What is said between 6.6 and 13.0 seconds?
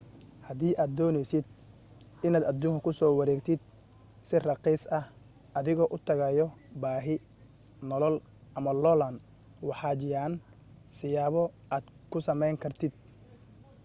baahi nolol ama loolan waxaa jiaan siyaabo aad ku samayn kartid